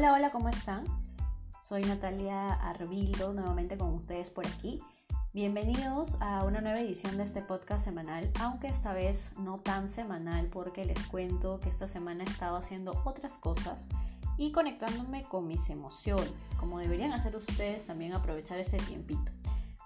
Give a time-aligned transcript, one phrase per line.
[0.00, 0.86] Hola, hola, ¿cómo están?
[1.60, 4.80] Soy Natalia Arbildo, nuevamente con ustedes por aquí.
[5.34, 10.46] Bienvenidos a una nueva edición de este podcast semanal, aunque esta vez no tan semanal
[10.46, 13.90] porque les cuento que esta semana he estado haciendo otras cosas
[14.38, 19.30] y conectándome con mis emociones, como deberían hacer ustedes también aprovechar este tiempito.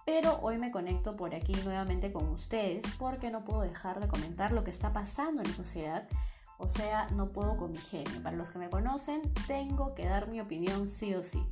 [0.06, 4.52] Pero hoy me conecto por aquí nuevamente con ustedes porque no puedo dejar de comentar
[4.52, 6.06] lo que está pasando en la sociedad
[6.58, 8.22] o sea, no puedo con mi genio.
[8.22, 11.42] Para los que me conocen, tengo que dar mi opinión sí o sí.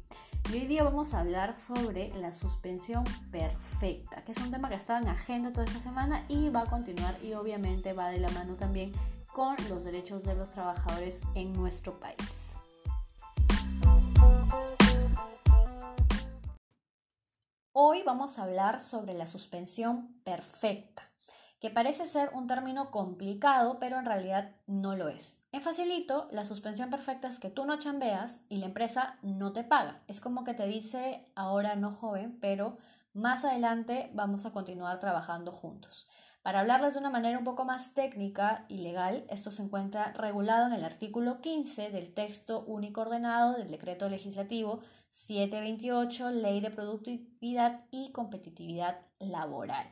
[0.50, 4.74] Y hoy día vamos a hablar sobre la suspensión perfecta, que es un tema que
[4.74, 8.18] ha estado en agenda toda esta semana y va a continuar y obviamente va de
[8.18, 8.92] la mano también
[9.32, 12.58] con los derechos de los trabajadores en nuestro país.
[17.72, 21.11] Hoy vamos a hablar sobre la suspensión perfecta
[21.62, 25.40] que parece ser un término complicado, pero en realidad no lo es.
[25.52, 29.62] En Facilito, la suspensión perfecta es que tú no chambeas y la empresa no te
[29.62, 30.02] paga.
[30.08, 32.78] Es como que te dice, ahora no joven, pero
[33.14, 36.08] más adelante vamos a continuar trabajando juntos.
[36.42, 40.66] Para hablarles de una manera un poco más técnica y legal, esto se encuentra regulado
[40.66, 44.80] en el artículo 15 del texto único ordenado del decreto legislativo
[45.12, 49.86] 728, Ley de Productividad y Competitividad Laboral.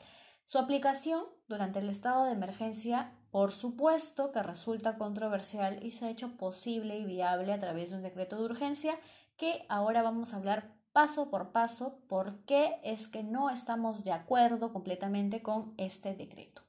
[0.45, 6.11] Su aplicación durante el estado de emergencia, por supuesto que resulta controversial y se ha
[6.11, 8.99] hecho posible y viable a través de un decreto de urgencia
[9.37, 14.13] que ahora vamos a hablar paso por paso por qué es que no estamos de
[14.13, 16.63] acuerdo completamente con este decreto.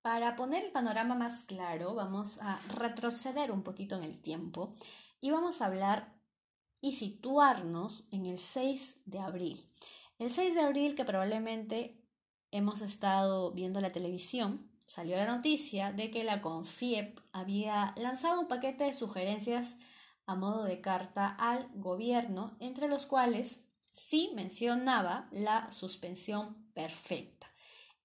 [0.00, 4.68] Para poner el panorama más claro, vamos a retroceder un poquito en el tiempo
[5.20, 6.14] y vamos a hablar
[6.80, 9.68] y situarnos en el 6 de abril.
[10.18, 12.01] El 6 de abril, que probablemente
[12.52, 18.46] hemos estado viendo la televisión, salió la noticia de que la CONFIEP había lanzado un
[18.46, 19.78] paquete de sugerencias
[20.26, 27.50] a modo de carta al gobierno, entre los cuales sí mencionaba la suspensión perfecta.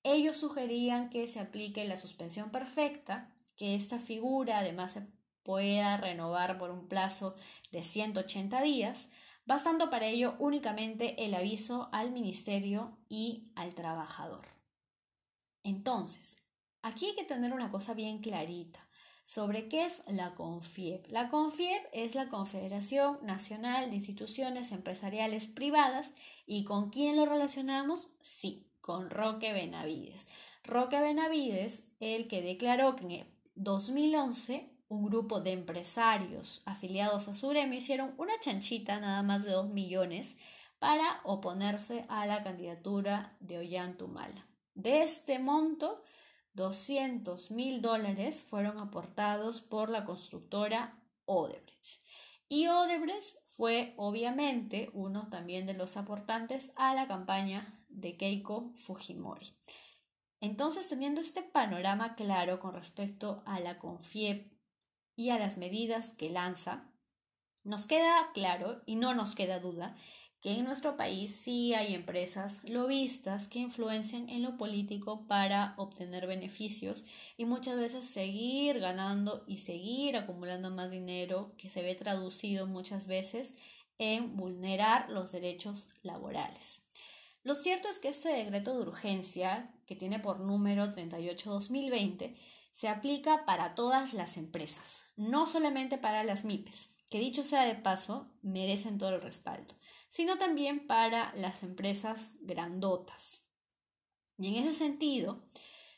[0.04, 5.08] Ellos sugerían que se aplique la suspensión perfecta, que esta figura además se
[5.44, 7.36] pueda renovar por un plazo
[7.72, 9.10] de 180 días,
[9.48, 14.46] basando para ello únicamente el aviso al ministerio y al trabajador.
[15.64, 16.38] Entonces,
[16.82, 18.88] aquí hay que tener una cosa bien clarita
[19.24, 21.08] sobre qué es la CONFIEP.
[21.12, 26.14] La CONFIEP es la Confederación Nacional de Instituciones Empresariales Privadas
[26.46, 28.10] y con quién lo relacionamos?
[28.22, 30.28] Sí, con Roque Benavides.
[30.64, 37.52] Roque Benavides, el que declaró que en 2011 un grupo de empresarios afiliados a su
[37.54, 40.38] hicieron una chanchita nada más de 2 millones
[40.80, 44.46] para oponerse a la candidatura de Ollantumala.
[44.76, 46.04] De este monto,
[46.54, 52.02] 200 mil dólares fueron aportados por la constructora Odebrecht.
[52.48, 59.48] Y Odebrecht fue obviamente uno también de los aportantes a la campaña de Keiko Fujimori.
[60.40, 64.57] Entonces, teniendo este panorama claro con respecto a la CONFIEP
[65.18, 66.90] y a las medidas que lanza,
[67.66, 69.98] nos queda claro y no nos queda duda
[70.42, 76.28] que en nuestro país sí hay empresas lobistas que influencian en lo político para obtener
[76.28, 77.04] beneficios
[77.36, 83.08] y muchas veces seguir ganando y seguir acumulando más dinero que se ve traducido muchas
[83.08, 83.56] veces
[83.98, 86.86] en vulnerar los derechos laborales.
[87.44, 92.36] Lo cierto es que este decreto de urgencia, que tiene por número 38-2020,
[92.72, 97.76] se aplica para todas las empresas, no solamente para las MIPES, que dicho sea de
[97.76, 99.74] paso, merecen todo el respaldo,
[100.08, 103.48] sino también para las empresas grandotas.
[104.38, 105.36] Y en ese sentido,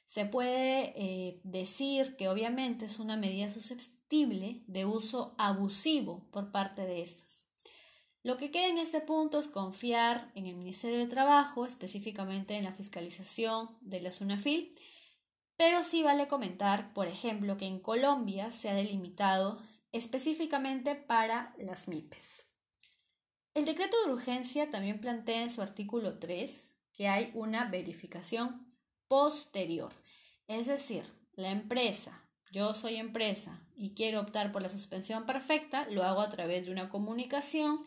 [0.05, 6.83] se puede eh, decir que obviamente es una medida susceptible de uso abusivo por parte
[6.85, 7.47] de estas.
[8.23, 12.63] Lo que queda en este punto es confiar en el Ministerio de Trabajo, específicamente en
[12.63, 14.75] la fiscalización de la SUNAFIL,
[15.59, 19.61] pero sí vale comentar, por ejemplo, que en Colombia se ha delimitado
[19.91, 22.45] específicamente para las MIPES.
[23.55, 28.73] El decreto de urgencia también plantea en su artículo 3 que hay una verificación
[29.09, 29.91] posterior,
[30.47, 31.03] es decir,
[31.33, 32.23] la empresa,
[32.53, 36.71] yo soy empresa y quiero optar por la suspensión perfecta, lo hago a través de
[36.71, 37.85] una comunicación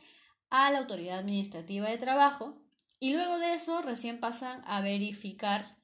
[0.50, 2.52] a la autoridad administrativa de trabajo
[3.00, 5.81] y luego de eso recién pasan a verificar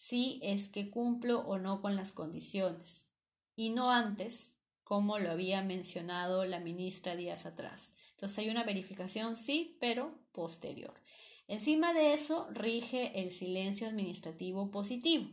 [0.00, 3.06] si es que cumplo o no con las condiciones,
[3.54, 7.92] y no antes, como lo había mencionado la ministra días atrás.
[8.12, 10.94] Entonces hay una verificación, sí, pero posterior.
[11.48, 15.28] Encima de eso rige el silencio administrativo positivo.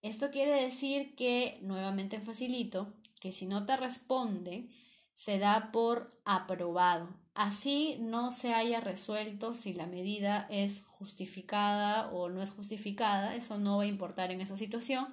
[0.00, 4.70] Esto quiere decir que, nuevamente facilito, que si no te responden,
[5.18, 7.08] se da por aprobado.
[7.34, 13.58] Así no se haya resuelto si la medida es justificada o no es justificada, eso
[13.58, 15.08] no va a importar en esa situación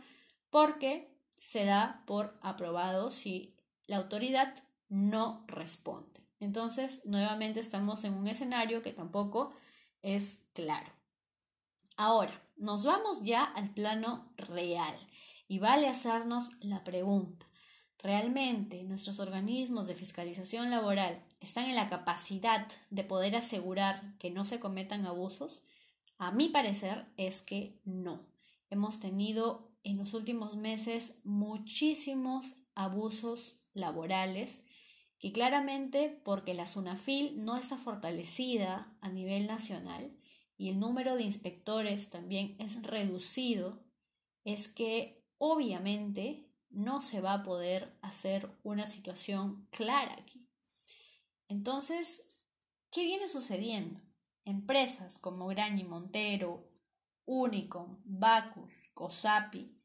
[0.52, 3.56] porque se da por aprobado si
[3.88, 4.54] la autoridad
[4.90, 6.24] no responde.
[6.40, 9.56] Entonces, nuevamente estamos en un escenario que tampoco
[10.04, 10.94] es claro.
[11.98, 14.96] Ahora, nos vamos ya al plano real
[15.48, 17.48] y vale hacernos la pregunta.
[18.00, 24.46] ¿Realmente nuestros organismos de fiscalización laboral están en la capacidad de poder asegurar que no
[24.46, 25.64] se cometan abusos?
[26.18, 28.28] A mi parecer es que no.
[28.70, 34.64] Hemos tenido en los últimos meses muchísimos abusos laborales
[35.20, 40.16] que claramente porque la SUNAFIL no está fortalecida a nivel nacional
[40.58, 43.84] y el número de inspectores también es reducido,
[44.44, 50.48] es que obviamente no se va a poder hacer una situación clara aquí.
[51.48, 52.32] Entonces,
[52.92, 54.02] ¿qué viene sucediendo?
[54.44, 56.70] Empresas como Grañi Montero,
[57.26, 59.80] Unicom, Bacus, Cosapi,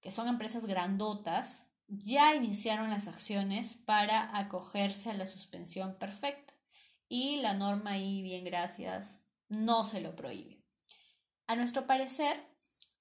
[0.00, 6.54] que son empresas grandotas, ya iniciaron las acciones para acogerse a la suspensión perfecta
[7.08, 10.62] y la norma ahí, bien gracias, no se lo prohíbe.
[11.46, 12.36] A nuestro parecer,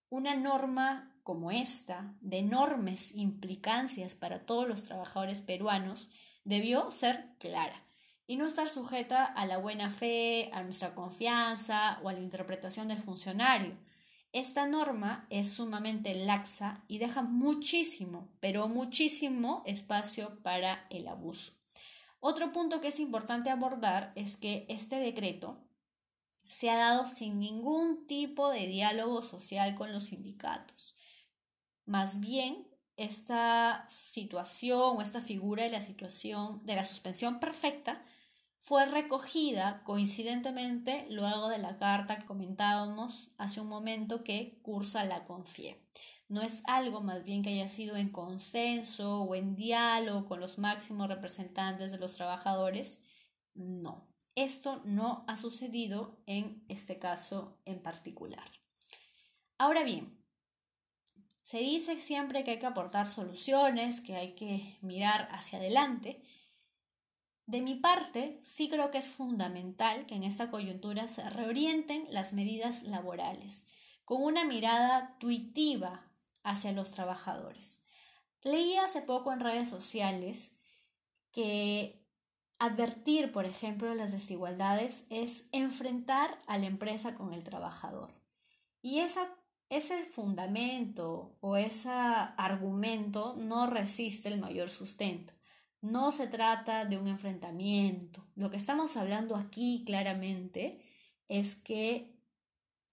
[0.10, 6.10] una norma como esta, de enormes implicancias para todos los trabajadores peruanos,
[6.46, 7.84] debió ser clara
[8.26, 12.88] y no estar sujeta a la buena fe, a nuestra confianza o a la interpretación
[12.88, 13.78] del funcionario.
[14.32, 21.52] Esta norma es sumamente laxa y deja muchísimo, pero muchísimo espacio para el abuso.
[22.22, 25.62] Otro punto que es importante abordar es que este decreto
[26.48, 30.97] se ha dado sin ningún tipo de diálogo social con los sindicatos.
[31.88, 32.68] Más bien,
[32.98, 38.04] esta situación o esta figura de la situación de la suspensión perfecta
[38.60, 45.24] fue recogida coincidentemente luego de la carta que comentábamos hace un momento que cursa la
[45.24, 45.82] CONFIE.
[46.28, 50.58] No es algo más bien que haya sido en consenso o en diálogo con los
[50.58, 53.06] máximos representantes de los trabajadores.
[53.54, 54.02] No,
[54.36, 58.50] esto no ha sucedido en este caso en particular.
[59.58, 60.18] Ahora bien,
[61.48, 66.22] se dice siempre que hay que aportar soluciones, que hay que mirar hacia adelante.
[67.46, 72.34] De mi parte, sí creo que es fundamental que en esta coyuntura se reorienten las
[72.34, 73.66] medidas laborales,
[74.04, 76.12] con una mirada tuitiva
[76.44, 77.82] hacia los trabajadores.
[78.42, 80.58] Leí hace poco en redes sociales
[81.32, 82.06] que
[82.60, 88.12] advertir, por ejemplo, las desigualdades es enfrentar a la empresa con el trabajador.
[88.82, 89.37] Y esa
[89.70, 95.34] ese fundamento o ese argumento no resiste el mayor sustento.
[95.82, 98.26] No se trata de un enfrentamiento.
[98.36, 100.82] Lo que estamos hablando aquí claramente
[101.28, 102.18] es que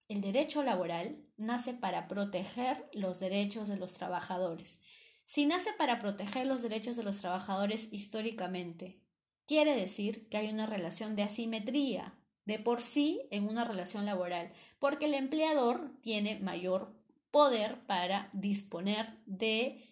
[0.07, 4.81] el derecho laboral nace para proteger los derechos de los trabajadores.
[5.25, 9.01] Si nace para proteger los derechos de los trabajadores históricamente,
[9.47, 12.13] quiere decir que hay una relación de asimetría
[12.45, 14.51] de por sí en una relación laboral,
[14.85, 16.95] porque el empleador tiene mayor
[17.31, 19.83] poder para disponer de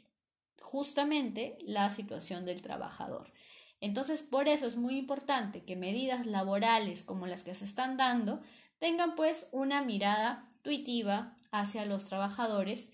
[0.62, 3.34] justamente la situación del trabajador.
[3.79, 8.39] Entonces, por eso es muy importante que medidas laborales como las que se están dando
[8.77, 12.91] tengan pues una mirada tuitiva hacia los trabajadores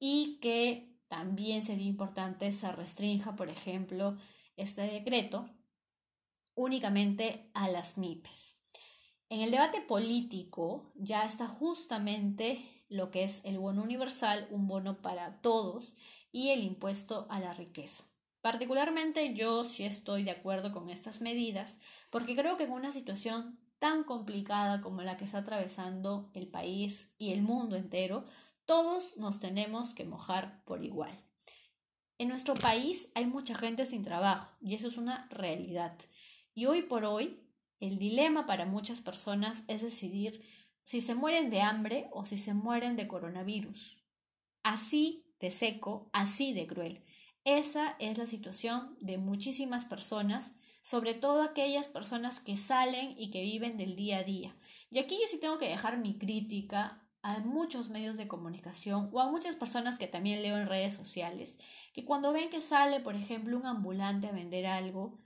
[0.00, 4.16] y que también sería importante se restrinja, por ejemplo,
[4.56, 5.50] este decreto
[6.54, 8.61] únicamente a las MIPES.
[9.32, 15.00] En el debate político ya está justamente lo que es el bono universal, un bono
[15.00, 15.94] para todos,
[16.32, 18.04] y el impuesto a la riqueza.
[18.42, 21.78] Particularmente yo sí estoy de acuerdo con estas medidas
[22.10, 27.14] porque creo que en una situación tan complicada como la que está atravesando el país
[27.16, 28.26] y el mundo entero,
[28.66, 31.10] todos nos tenemos que mojar por igual.
[32.18, 35.96] En nuestro país hay mucha gente sin trabajo y eso es una realidad.
[36.54, 37.42] Y hoy por hoy
[37.82, 40.40] el dilema para muchas personas es decidir
[40.84, 43.98] si se mueren de hambre o si se mueren de coronavirus.
[44.62, 47.04] Así de seco, así de cruel.
[47.44, 53.42] Esa es la situación de muchísimas personas, sobre todo aquellas personas que salen y que
[53.42, 54.56] viven del día a día.
[54.90, 59.20] Y aquí yo sí tengo que dejar mi crítica a muchos medios de comunicación o
[59.20, 61.58] a muchas personas que también leo en redes sociales,
[61.92, 65.18] que cuando ven que sale, por ejemplo, un ambulante a vender algo,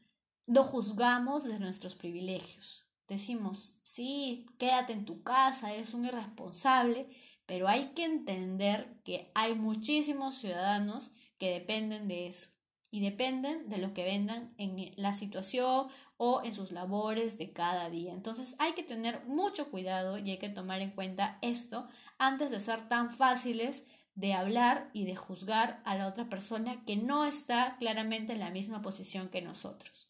[0.47, 2.87] lo juzgamos de nuestros privilegios.
[3.09, 7.09] Decimos, sí, quédate en tu casa, eres un irresponsable,
[7.47, 12.49] pero hay que entender que hay muchísimos ciudadanos que dependen de eso.
[12.91, 17.91] y dependen de lo que vendan en la situación o en sus labores de cada
[17.91, 18.13] día.
[18.15, 21.89] Entonces hay que tener mucho cuidado y hay que tomar en cuenta esto
[22.19, 23.85] antes de ser tan fáciles
[24.15, 28.51] de hablar y de juzgar a la otra persona que no está claramente en la
[28.51, 30.06] misma posición que nosotros.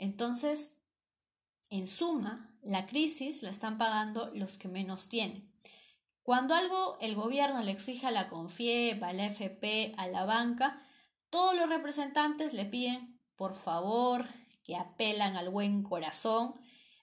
[0.00, 0.78] Entonces,
[1.68, 5.52] en suma, la crisis la están pagando los que menos tienen.
[6.22, 10.82] Cuando algo el gobierno le exige a la CONFIEP, a la FP, a la banca,
[11.28, 14.26] todos los representantes le piden, por favor,
[14.64, 16.54] que apelan al buen corazón,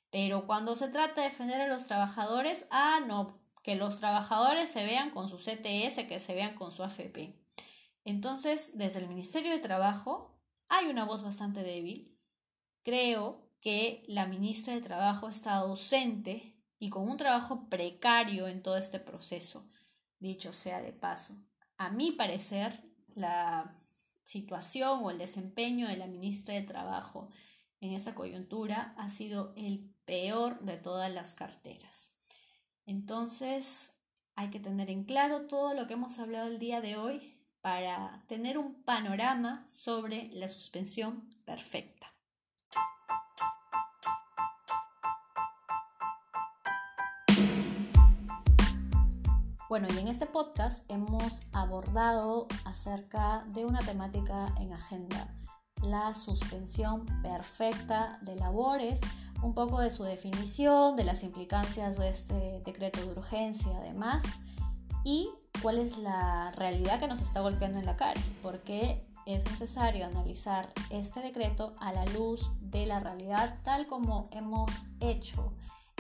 [0.10, 4.84] pero cuando se trata de defender a los trabajadores, ah, no, que los trabajadores se
[4.84, 7.36] vean con su CTS, que se vean con su AFP.
[8.06, 10.36] Entonces, desde el Ministerio de Trabajo
[10.68, 12.17] hay una voz bastante débil.
[12.88, 18.78] Creo que la ministra de Trabajo está ausente y con un trabajo precario en todo
[18.78, 19.70] este proceso,
[20.20, 21.36] dicho sea de paso.
[21.76, 22.82] A mi parecer,
[23.14, 23.70] la
[24.24, 27.28] situación o el desempeño de la ministra de Trabajo
[27.82, 32.16] en esta coyuntura ha sido el peor de todas las carteras.
[32.86, 33.98] Entonces,
[34.36, 38.24] hay que tener en claro todo lo que hemos hablado el día de hoy para
[38.30, 41.97] tener un panorama sobre la suspensión perfecta.
[49.70, 55.28] Bueno, y en este podcast hemos abordado acerca de una temática en agenda,
[55.84, 59.02] la suspensión perfecta de labores
[59.44, 64.24] un poco de su definición, de las implicancias de este decreto de urgencia además
[65.04, 65.30] y
[65.62, 70.72] cuál es la realidad que nos está golpeando en la cara, porque es necesario analizar
[70.92, 74.72] este decreto a la luz de la realidad tal como hemos
[75.02, 75.52] hecho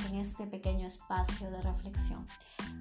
[0.07, 2.25] en este pequeño espacio de reflexión.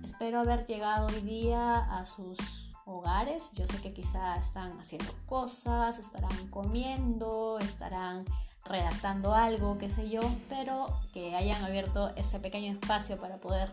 [0.05, 3.53] Espero haber llegado hoy día a sus hogares.
[3.55, 8.25] Yo sé que quizá están haciendo cosas, estarán comiendo, estarán
[8.65, 13.73] redactando algo, qué sé yo, pero que hayan abierto ese pequeño espacio para poder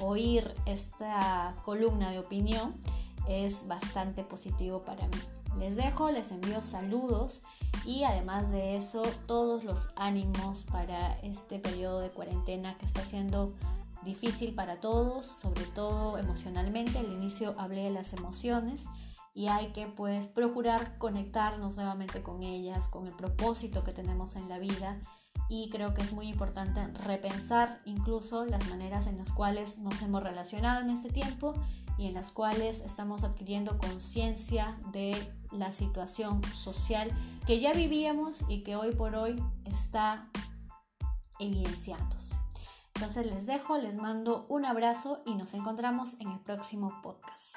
[0.00, 2.74] oír esta columna de opinión
[3.28, 5.18] es bastante positivo para mí.
[5.58, 7.42] Les dejo, les envío saludos
[7.84, 13.54] y además de eso todos los ánimos para este periodo de cuarentena que está siendo
[14.04, 16.98] difícil para todos, sobre todo emocionalmente.
[16.98, 18.86] Al inicio hablé de las emociones
[19.34, 24.48] y hay que pues procurar conectarnos nuevamente con ellas, con el propósito que tenemos en
[24.48, 25.00] la vida
[25.48, 30.22] y creo que es muy importante repensar incluso las maneras en las cuales nos hemos
[30.22, 31.54] relacionado en este tiempo
[31.98, 35.14] y en las cuales estamos adquiriendo conciencia de
[35.54, 37.10] la situación social
[37.46, 40.28] que ya vivíamos y que hoy por hoy está
[41.38, 42.36] evidenciándose.
[42.94, 47.56] Entonces les dejo, les mando un abrazo y nos encontramos en el próximo podcast.